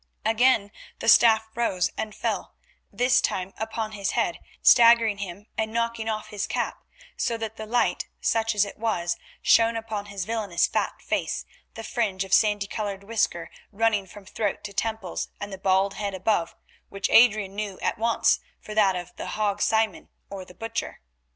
Again 0.25 0.71
the 0.97 1.07
staff 1.07 1.47
rose 1.53 1.91
and 1.95 2.15
fell, 2.15 2.55
this 2.91 3.21
time 3.21 3.53
upon 3.57 3.91
his 3.91 4.13
head, 4.13 4.39
staggering 4.63 5.19
him 5.19 5.45
and 5.59 5.71
knocking 5.71 6.09
off 6.09 6.29
his 6.29 6.47
cap, 6.47 6.83
so 7.15 7.37
that 7.37 7.55
the 7.55 7.67
light, 7.67 8.07
such 8.19 8.55
as 8.55 8.65
it 8.65 8.79
was, 8.79 9.15
shone 9.43 9.75
upon 9.77 10.07
his 10.07 10.25
villainous 10.25 10.65
fat 10.65 11.03
face, 11.03 11.45
the 11.75 11.83
fringe 11.83 12.23
of 12.23 12.33
sandy 12.33 12.65
coloured 12.65 13.03
whisker 13.03 13.51
running 13.71 14.07
from 14.07 14.25
throat 14.25 14.63
to 14.63 14.73
temples, 14.73 15.29
and 15.39 15.53
the 15.53 15.59
bald 15.59 15.93
head 15.93 16.15
above, 16.15 16.55
which 16.89 17.07
Adrian 17.11 17.53
knew 17.53 17.77
at 17.81 17.99
once 17.99 18.39
for 18.59 18.73
that 18.73 18.95
of 18.95 19.11
Hague 19.19 19.61
Simon, 19.61 20.09
or 20.31 20.43
the 20.45 20.55
Butcher. 20.55 20.99